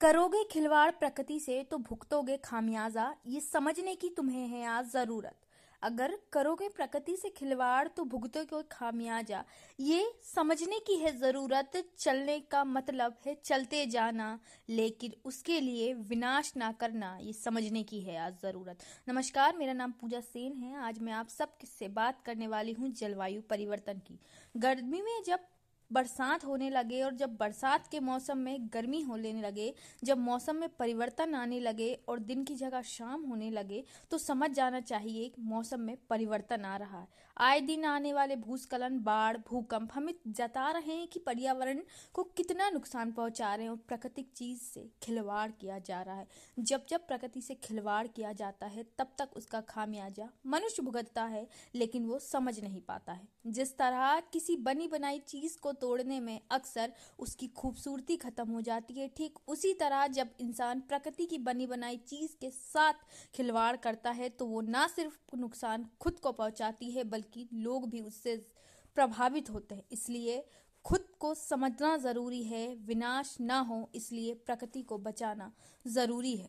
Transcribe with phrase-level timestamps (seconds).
[0.00, 5.34] करोगे खिलवाड़ प्रकृति से तो भुगतोगे खामियाजा, ये समझने की तुम्हें है आज ज़रूरत।
[5.82, 9.42] अगर करोगे प्रकृति से खिलवाड़ तो भुगतोगे खामियाजा,
[9.80, 16.52] ये समझने की है ज़रूरत। चलने का मतलब है चलते जाना, लेकिन उसके लिए विनाश
[16.56, 20.98] ना करना, ये समझने की है आज ज़रूरत। नमस्कार, मेरा नाम पूजा सेन है। आज
[20.98, 22.92] मैं आप सब किससे बात करने वाली हूँ?
[22.92, 24.18] जलवायु परिवर्तन की।
[24.56, 25.48] गर्मी में जब
[25.92, 29.72] बरसात होने लगे और जब बरसात के मौसम में गर्मी हो लेने लगे,
[30.04, 34.50] जब मौसम में परिवर्तन आने लगे और दिन की जगह शाम होने लगे तो समझ
[34.50, 39.36] जाना चाहिए कि मौसम में परिवर्तन आ रहा है। आए दिन आने वाले भूस्खलन, बाढ़,
[39.48, 41.80] भूकंप, हमें जता रहे हैं कि पर्यावरण
[42.12, 46.26] को कितना नुकसान पहुँचा रहे हैं और प्राकृतिक चीज़ से खिलवाड़ किया जा रहा है।
[46.58, 51.46] जब जब प्रकृति से खिलवाड़ किया जाता है, तब तक उसका खामियाजा मनुष्य भुगतता है,
[51.74, 56.40] लेकिन वो समझ नहीं पाता है। जिस तरह किसी बनी बनाई चीज़ को तोड़ने में
[56.50, 61.66] अक्सर उसकी खूबसूरती खत्म हो जाती है। ठीक उसी तरह जब इंसान प्रकृति की बनी
[61.66, 66.90] बनाई चीज़ के साथ खिलवाड़ करता है तो वो ना सिर्फ़ नुकसान खुद को पहुंचाती
[66.90, 68.36] है, बल्कि लोग भी उससे
[68.96, 70.44] प्रभावित होते हैं। इसलिए
[70.84, 75.52] खुद को समझना ज़रूरी है, विनाश ना हो, इसलिए प्रकृति को बचाना
[75.84, 76.48] ज़रूरी है।